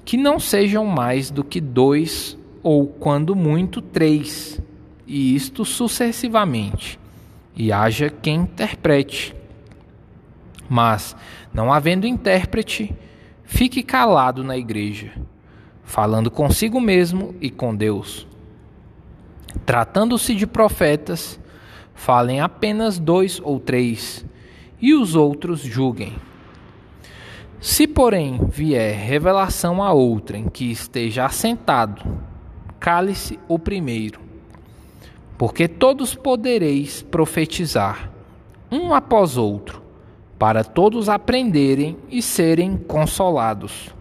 que 0.06 0.18
não 0.18 0.40
sejam 0.40 0.86
mais 0.86 1.30
do 1.30 1.44
que 1.44 1.62
dois 1.62 2.38
ou, 2.64 2.88
quando 2.88 3.36
muito, 3.36 3.82
três, 3.82 4.60
e 5.06 5.36
isto 5.36 5.64
sucessivamente, 5.64 7.00
e 7.56 7.72
haja 7.72 8.10
quem 8.10 8.42
interprete. 8.42 9.36
Mas, 10.70 11.16
não 11.52 11.74
havendo 11.74 12.06
intérprete, 12.06 12.96
fique 13.44 13.82
calado 13.82 14.44
na 14.44 14.56
igreja, 14.56 15.12
falando 15.84 16.30
consigo 16.30 16.80
mesmo 16.80 17.34
e 17.42 17.50
com 17.50 17.76
Deus. 17.76 18.28
Tratando-se 19.66 20.36
de 20.36 20.46
profetas, 20.46 21.40
falem 21.96 22.40
apenas 22.40 23.00
dois 23.00 23.42
ou 23.44 23.60
três, 23.60 24.24
e 24.80 24.94
os 24.94 25.16
outros 25.16 25.62
julguem. 25.62 26.16
Se, 27.60 27.88
porém, 27.88 28.40
vier 28.48 28.96
revelação 28.96 29.84
a 29.84 29.92
outrem 29.92 30.48
que 30.48 30.72
esteja 30.72 31.26
assentado, 31.26 32.02
cale-se 32.80 33.38
o 33.50 33.60
primeiro, 33.60 34.22
porque 35.38 35.68
todos 35.68 36.16
podereis 36.16 37.02
profetizar, 37.02 38.12
um 38.72 38.94
após 38.94 39.36
outro, 39.36 39.89
para 40.40 40.64
todos 40.64 41.10
aprenderem 41.10 41.98
e 42.10 42.22
serem 42.22 42.78
consolados. 42.78 43.94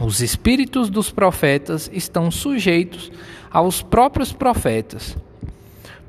Os 0.00 0.22
espíritos 0.22 0.88
dos 0.88 1.12
profetas 1.12 1.90
estão 1.92 2.30
sujeitos 2.30 3.12
aos 3.50 3.82
próprios 3.82 4.32
profetas, 4.32 5.14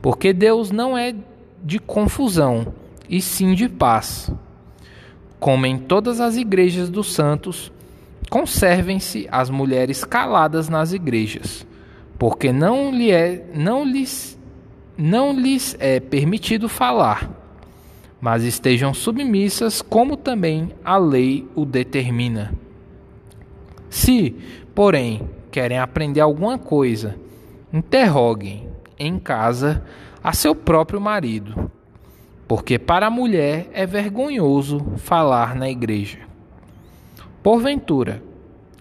porque 0.02 0.32
Deus 0.32 0.71
não 0.71 0.97
é 0.97 1.13
de 1.62 1.78
confusão, 1.78 2.74
e 3.10 3.21
sim 3.21 3.54
de 3.54 3.67
paz. 3.67 4.32
Como 5.38 5.65
em 5.65 5.78
todas 5.78 6.21
as 6.21 6.38
igrejas 6.38 6.89
dos 6.89 7.12
santos, 7.12 7.69
conservem-se 8.30 9.28
as 9.30 9.50
mulheres 9.50 10.06
caladas 10.06 10.69
nas 10.69 10.93
igrejas, 10.93 11.67
porque 12.17 12.54
não, 12.54 12.91
lhe 12.91 13.12
é, 13.12 13.45
não, 13.54 13.84
lhes, 13.84 14.39
não 14.97 15.38
lhes 15.38 15.76
é 15.80 16.00
permitido 16.00 16.69
falar, 16.69 17.40
mas 18.21 18.43
estejam 18.43 18.93
submissas 18.93 19.81
como 19.81 20.15
também 20.15 20.69
a 20.86 20.95
lei 20.97 21.47
o 21.55 21.65
determina. 21.65 22.53
Se, 23.89 24.36
porém, 24.75 25.27
querem 25.51 25.79
aprender 25.79 26.21
alguma 26.21 26.57
coisa, 26.57 27.15
interroguem 27.73 28.69
em 28.97 29.17
casa 29.17 29.84
a 30.23 30.31
seu 30.31 30.53
próprio 30.53 31.01
marido, 31.01 31.71
porque 32.47 32.77
para 32.77 33.07
a 33.07 33.12
mulher 33.12 33.67
é 33.73 33.88
vergonhoso 33.88 34.86
falar 34.97 35.55
na 35.55 35.69
igreja. 35.69 36.19
Porventura, 37.41 38.21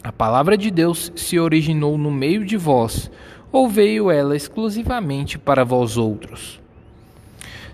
a 0.05 0.13
palavra 0.13 0.57
de 0.57 0.71
Deus 0.71 1.11
se 1.17 1.39
originou 1.39 1.97
no 1.97 2.11
meio 2.11 2.45
de 2.45 2.59
vós, 2.59 3.11
ou 3.51 3.69
veio 3.69 4.11
ela 4.11 4.37
exclusivamente 4.37 5.39
para 5.39 5.65
vós 5.65 5.97
outros? 5.97 6.60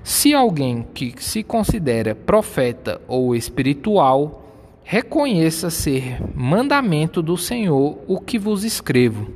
Se 0.06 0.32
alguém 0.32 0.86
que 0.94 1.16
se 1.18 1.42
considera 1.42 2.14
profeta 2.14 3.00
ou 3.08 3.34
espiritual, 3.34 4.40
reconheça 4.84 5.68
ser 5.68 6.22
mandamento 6.32 7.20
do 7.20 7.36
Senhor 7.36 7.98
o 8.06 8.20
que 8.20 8.38
vos 8.38 8.62
escrevo. 8.62 9.32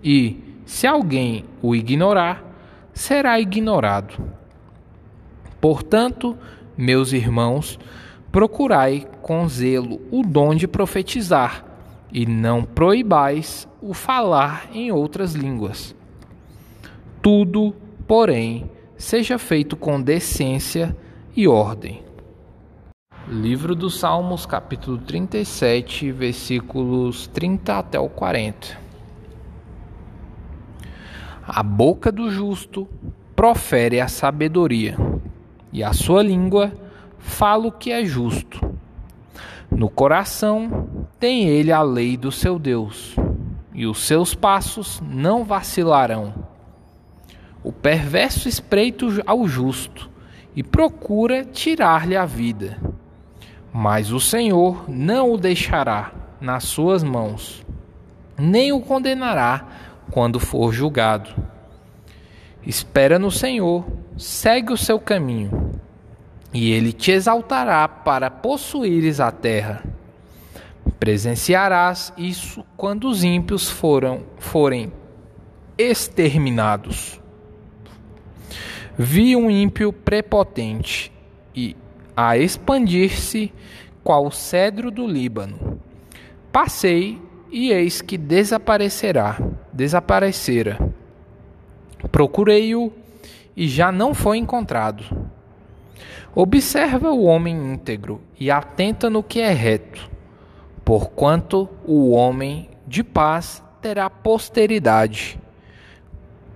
E, 0.00 0.38
se 0.64 0.86
alguém 0.86 1.44
o 1.60 1.74
ignorar, 1.74 2.44
será 2.92 3.40
ignorado. 3.40 4.14
Portanto, 5.60 6.38
meus 6.76 7.12
irmãos, 7.12 7.76
procurai 8.30 9.04
com 9.22 9.48
zelo 9.48 10.00
o 10.08 10.22
dom 10.22 10.54
de 10.54 10.68
profetizar, 10.68 11.64
e 12.12 12.24
não 12.24 12.62
proibais 12.62 13.66
o 13.82 13.92
falar 13.92 14.70
em 14.72 14.92
outras 14.92 15.34
línguas. 15.34 15.96
Tudo, 17.20 17.74
porém, 18.06 18.70
seja 19.04 19.38
feito 19.38 19.76
com 19.76 20.00
decência 20.00 20.96
e 21.36 21.46
ordem. 21.46 22.02
Livro 23.28 23.74
dos 23.74 23.98
Salmos, 23.98 24.46
capítulo 24.46 24.96
37, 24.96 26.10
versículos 26.10 27.26
30 27.26 27.78
até 27.80 28.00
o 28.00 28.08
40. 28.08 28.78
A 31.46 31.62
boca 31.62 32.10
do 32.10 32.30
justo 32.30 32.88
profere 33.36 34.00
a 34.00 34.08
sabedoria, 34.08 34.96
e 35.70 35.84
a 35.84 35.92
sua 35.92 36.22
língua 36.22 36.72
fala 37.18 37.66
o 37.66 37.72
que 37.72 37.92
é 37.92 38.06
justo. 38.06 38.58
No 39.70 39.90
coração 39.90 41.06
tem 41.20 41.46
ele 41.46 41.70
a 41.70 41.82
lei 41.82 42.16
do 42.16 42.32
seu 42.32 42.58
Deus, 42.58 43.14
e 43.74 43.86
os 43.86 43.98
seus 44.06 44.34
passos 44.34 44.98
não 45.06 45.44
vacilarão. 45.44 46.53
O 47.64 47.72
perverso 47.72 48.46
espreita 48.46 49.06
ao 49.24 49.48
justo 49.48 50.10
e 50.54 50.62
procura 50.62 51.46
tirar-lhe 51.46 52.14
a 52.14 52.26
vida, 52.26 52.78
mas 53.72 54.12
o 54.12 54.20
Senhor 54.20 54.84
não 54.86 55.32
o 55.32 55.38
deixará 55.38 56.12
nas 56.38 56.64
suas 56.64 57.02
mãos, 57.02 57.64
nem 58.36 58.70
o 58.70 58.80
condenará 58.80 59.66
quando 60.10 60.38
for 60.38 60.74
julgado. 60.74 61.34
Espera 62.66 63.18
no 63.18 63.30
Senhor, 63.30 63.86
segue 64.18 64.70
o 64.70 64.76
seu 64.76 65.00
caminho 65.00 65.72
e 66.52 66.70
ele 66.70 66.92
te 66.92 67.12
exaltará 67.12 67.88
para 67.88 68.30
possuíres 68.30 69.20
a 69.20 69.32
terra. 69.32 69.82
Presenciarás 71.00 72.12
isso 72.18 72.62
quando 72.76 73.08
os 73.08 73.24
ímpios 73.24 73.70
foram, 73.70 74.22
forem 74.38 74.92
exterminados. 75.78 77.23
Vi 78.96 79.34
um 79.34 79.50
ímpio 79.50 79.92
prepotente 79.92 81.10
e 81.54 81.76
a 82.16 82.38
expandir-se 82.38 83.52
qual 84.04 84.30
cedro 84.30 84.88
do 84.88 85.04
Líbano. 85.04 85.80
Passei 86.52 87.20
e 87.50 87.72
eis 87.72 88.00
que 88.00 88.16
desaparecerá, 88.16 89.36
desaparecera. 89.72 90.78
Procurei-o 92.12 92.92
e 93.56 93.66
já 93.66 93.90
não 93.90 94.14
foi 94.14 94.38
encontrado. 94.38 95.04
Observa 96.32 97.10
o 97.10 97.24
homem 97.24 97.56
íntegro 97.72 98.20
e 98.38 98.48
atenta 98.48 99.10
no 99.10 99.24
que 99.24 99.40
é 99.40 99.52
reto, 99.52 100.08
porquanto 100.84 101.68
o 101.84 102.10
homem 102.10 102.70
de 102.86 103.02
paz 103.02 103.60
terá 103.82 104.08
posteridade. 104.08 105.36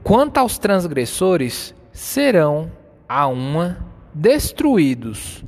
Quanto 0.05 0.38
aos 0.38 0.57
transgressores, 0.57 1.74
serão 1.98 2.70
a 3.08 3.26
uma 3.26 3.76
destruídos. 4.14 5.44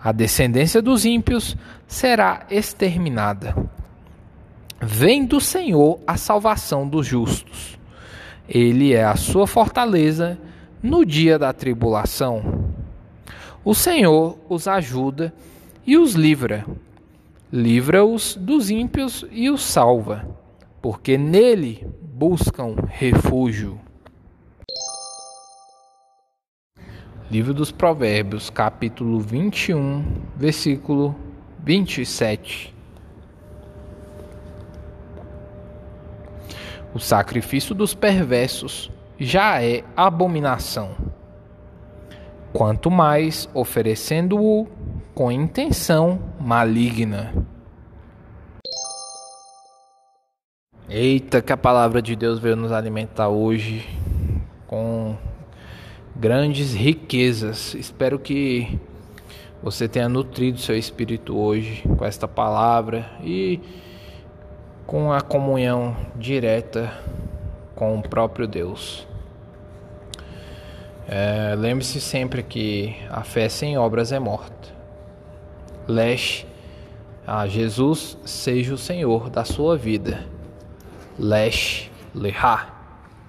A 0.00 0.12
descendência 0.12 0.80
dos 0.80 1.04
ímpios 1.04 1.56
será 1.84 2.46
exterminada. 2.48 3.56
Vem 4.80 5.24
do 5.24 5.40
Senhor 5.40 5.98
a 6.06 6.16
salvação 6.16 6.88
dos 6.88 7.04
justos. 7.04 7.76
Ele 8.48 8.92
é 8.92 9.02
a 9.02 9.16
sua 9.16 9.48
fortaleza 9.48 10.38
no 10.80 11.04
dia 11.04 11.40
da 11.40 11.52
tribulação. 11.52 12.70
O 13.64 13.74
Senhor 13.74 14.38
os 14.48 14.68
ajuda 14.68 15.34
e 15.84 15.98
os 15.98 16.14
livra. 16.14 16.64
Livra-os 17.52 18.36
dos 18.36 18.70
ímpios 18.70 19.26
e 19.28 19.50
os 19.50 19.64
salva, 19.64 20.24
porque 20.80 21.18
nele 21.18 21.84
buscam 22.00 22.76
refúgio. 22.86 23.83
Livro 27.30 27.54
dos 27.54 27.72
Provérbios, 27.72 28.50
capítulo 28.50 29.18
21, 29.18 30.04
versículo 30.36 31.16
27. 31.64 32.74
O 36.94 36.98
sacrifício 37.00 37.74
dos 37.74 37.94
perversos 37.94 38.90
já 39.18 39.62
é 39.62 39.82
abominação. 39.96 40.90
Quanto 42.52 42.90
mais 42.90 43.48
oferecendo-o 43.54 44.68
com 45.14 45.32
intenção 45.32 46.20
maligna. 46.38 47.32
Eita, 50.90 51.40
que 51.40 51.52
a 51.52 51.56
palavra 51.56 52.02
de 52.02 52.14
Deus 52.14 52.38
veio 52.38 52.54
nos 52.54 52.70
alimentar 52.70 53.28
hoje 53.28 53.88
com 54.66 55.16
grandes 56.16 56.74
riquezas. 56.74 57.74
Espero 57.74 58.18
que 58.18 58.78
você 59.62 59.88
tenha 59.88 60.08
nutrido 60.08 60.58
seu 60.58 60.76
espírito 60.76 61.36
hoje 61.36 61.82
com 61.96 62.04
esta 62.04 62.28
palavra 62.28 63.10
e 63.22 63.60
com 64.86 65.12
a 65.12 65.20
comunhão 65.20 65.96
direta 66.16 66.92
com 67.74 67.98
o 67.98 68.02
próprio 68.02 68.46
Deus. 68.46 69.06
É, 71.08 71.54
Lembre-se 71.56 72.00
sempre 72.00 72.42
que 72.42 72.96
a 73.10 73.22
fé 73.22 73.48
sem 73.48 73.76
obras 73.76 74.12
é 74.12 74.18
morta. 74.18 74.72
Lesh 75.86 76.46
a 77.26 77.46
Jesus 77.46 78.18
seja 78.24 78.74
o 78.74 78.78
Senhor 78.78 79.30
da 79.30 79.44
sua 79.44 79.76
vida. 79.76 80.26
Lesh 81.18 81.90
Lehá. 82.14 82.73